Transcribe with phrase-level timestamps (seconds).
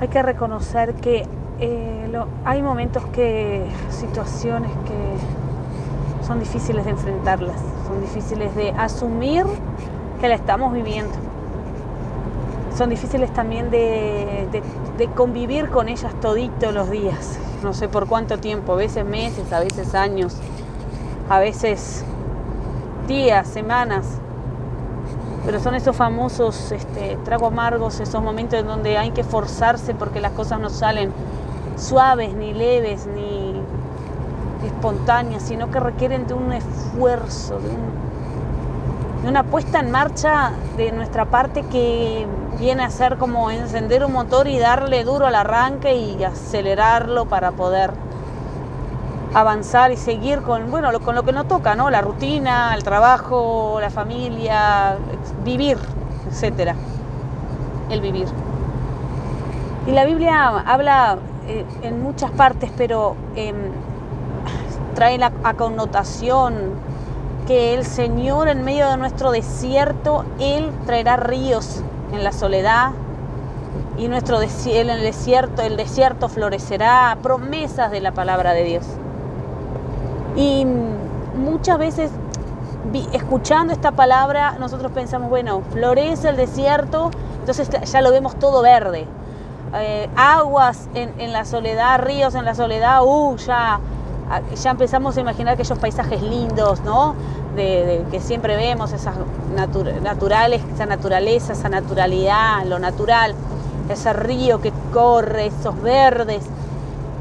[0.00, 1.26] hay que reconocer que
[1.58, 9.44] eh, hay momentos que, situaciones que son difíciles de enfrentarlas, son difíciles de asumir
[10.20, 11.14] que la estamos viviendo.
[12.76, 14.48] Son difíciles también de,
[14.98, 19.50] de convivir con ellas toditos los días, no sé por cuánto tiempo, a veces meses,
[19.52, 20.36] a veces años,
[21.30, 22.04] a veces
[23.08, 24.20] días, semanas,
[25.46, 30.20] pero son esos famosos este, tragos amargos, esos momentos en donde hay que forzarse porque
[30.20, 31.12] las cosas no salen
[31.76, 33.54] suaves, ni leves, ni
[34.66, 41.26] espontáneas, sino que requieren de un esfuerzo, de, de una puesta en marcha de nuestra
[41.26, 42.26] parte que
[42.58, 47.52] viene a ser como encender un motor y darle duro al arranque y acelerarlo para
[47.52, 47.92] poder
[49.36, 51.90] avanzar y seguir con, bueno, con lo que nos toca, ¿no?
[51.90, 54.96] La rutina, el trabajo, la familia,
[55.44, 55.76] vivir,
[56.30, 56.74] etcétera.
[57.90, 58.26] El vivir.
[59.86, 63.56] Y la Biblia habla eh, en muchas partes, pero em,
[64.94, 66.54] trae la connotación
[67.46, 72.92] que el Señor en medio de nuestro desierto, Él traerá ríos en la soledad
[73.98, 78.86] y nuestro desierto, el desierto florecerá, promesas de la palabra de Dios.
[80.36, 80.66] Y
[81.36, 82.10] muchas veces
[83.12, 89.06] escuchando esta palabra nosotros pensamos, bueno, florece el desierto, entonces ya lo vemos todo verde.
[89.74, 93.80] Eh, aguas en, la soledad, ríos en la soledad, uh, ya,
[94.54, 97.14] ya empezamos a imaginar aquellos paisajes lindos, ¿no?
[97.56, 99.14] De, que siempre vemos, esas
[100.02, 103.34] naturales, esa naturaleza, esa naturalidad, lo natural,
[103.88, 106.44] ese río que corre, esos verdes.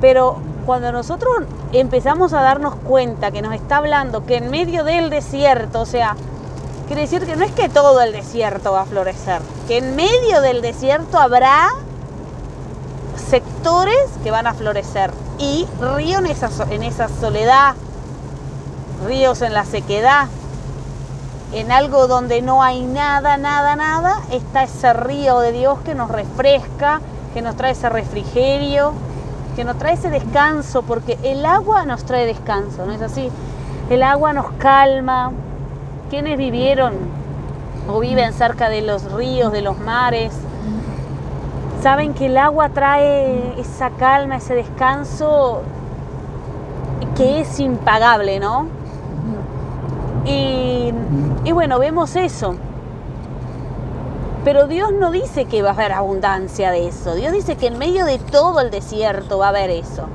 [0.00, 0.36] Pero
[0.66, 1.32] cuando nosotros
[1.72, 6.16] empezamos a darnos cuenta que nos está hablando que en medio del desierto, o sea,
[6.88, 10.40] quiere decir que no es que todo el desierto va a florecer, que en medio
[10.40, 11.70] del desierto habrá
[13.16, 17.74] sectores que van a florecer y ríos en esa, en esa soledad,
[19.06, 20.26] ríos en la sequedad,
[21.52, 26.10] en algo donde no hay nada, nada, nada, está ese río de Dios que nos
[26.10, 27.00] refresca,
[27.34, 28.94] que nos trae ese refrigerio,
[29.56, 33.30] que nos trae ese descanso, porque el agua nos trae descanso, ¿no es así?
[33.88, 35.32] El agua nos calma.
[36.10, 36.92] Quienes vivieron
[37.88, 40.32] o viven cerca de los ríos, de los mares,
[41.82, 45.62] saben que el agua trae esa calma, ese descanso
[47.16, 48.66] que es impagable, ¿no?
[50.26, 50.92] Y,
[51.44, 52.56] y bueno, vemos eso.
[54.46, 57.16] Pero Dios no dice que va a haber abundancia de eso.
[57.16, 60.06] Dios dice que en medio de todo el desierto va a haber eso.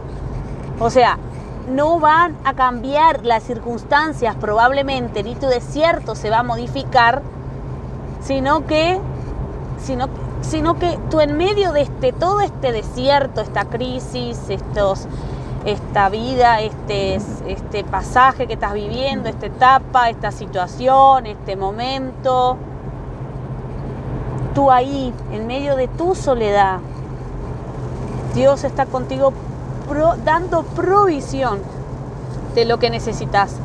[0.79, 1.17] O sea,
[1.69, 7.21] no van a cambiar las circunstancias probablemente, ni tu desierto se va a modificar,
[8.21, 9.01] sino que,
[9.83, 10.07] sino,
[10.39, 15.07] sino que tú en medio de este, todo este desierto, esta crisis, estos,
[15.65, 17.15] esta vida, este,
[17.47, 22.57] este pasaje que estás viviendo, esta etapa, esta situación, este momento,
[24.53, 26.79] tú ahí, en medio de tu soledad,
[28.33, 29.33] Dios está contigo
[30.23, 31.59] dando provisión
[32.55, 33.55] de lo que necesitas.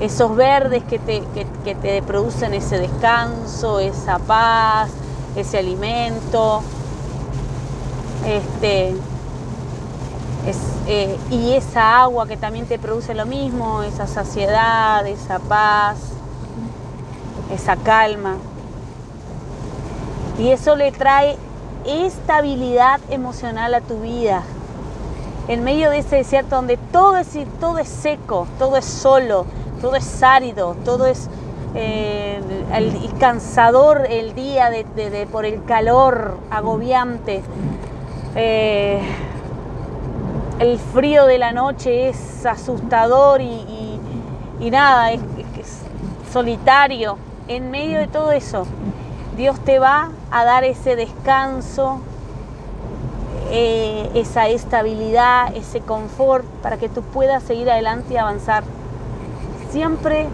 [0.00, 1.22] Esos verdes que te,
[1.64, 4.90] que, te producen ese descanso, esa paz,
[5.36, 6.62] ese alimento.
[8.26, 8.94] Este,
[10.86, 15.96] eh, y esa agua que también te produce lo mismo, esa saciedad, esa paz,
[17.50, 18.36] esa calma.
[20.38, 21.36] Y eso le trae
[21.86, 24.42] estabilidad emocional a tu vida.
[25.46, 27.28] En medio de ese desierto donde todo es,
[27.60, 29.46] todo es seco, todo es solo,
[29.80, 31.28] todo es árido, todo es
[31.74, 32.40] eh,
[33.20, 34.70] cansador el día
[35.30, 37.42] por el calor agobiante.
[38.34, 39.00] Eh,
[40.58, 44.00] el frío de la noche es asustador y,
[44.70, 45.20] nada, es
[46.32, 47.18] solitario.
[47.46, 48.66] En medio de todo eso,
[49.36, 51.98] Dios te va a dar ese descanso,
[53.50, 58.62] eh, esa estabilidad, ese confort para que tú puedas seguir adelante y avanzar.
[59.70, 60.28] Siempre,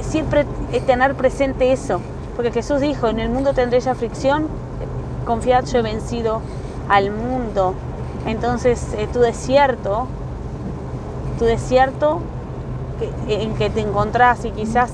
[0.00, 0.46] siempre
[0.86, 2.00] tener presente eso,
[2.36, 4.46] porque Jesús dijo, en el mundo tendréis aflicción,
[5.26, 6.40] confiad, yo he vencido
[6.88, 7.74] al mundo.
[8.26, 10.06] Entonces, eh, tu desierto,
[11.38, 12.20] tu desierto
[13.26, 14.92] en que te encontrás y quizás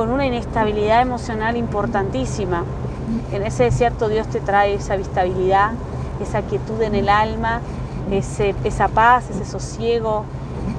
[0.00, 2.64] con una inestabilidad emocional importantísima.
[3.34, 5.72] En ese desierto Dios te trae esa estabilidad,
[6.22, 7.60] esa quietud en el alma,
[8.10, 10.24] ese, esa paz, ese sosiego,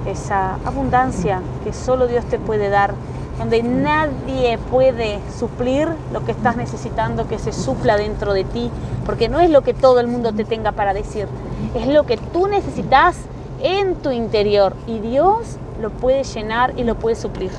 [0.07, 2.95] esa abundancia que solo Dios te puede dar
[3.37, 8.71] donde nadie puede suplir lo que estás necesitando que se supla dentro de ti,
[9.05, 11.27] porque no es lo que todo el mundo te tenga para decir,
[11.75, 13.17] es lo que tú necesitas
[13.61, 17.51] en tu interior y Dios lo puede llenar y lo puede suplir.